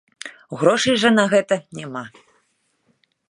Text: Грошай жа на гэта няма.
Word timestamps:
Грошай 0.61 0.95
жа 1.01 1.11
на 1.17 1.25
гэта 1.35 1.59
няма. 1.79 2.03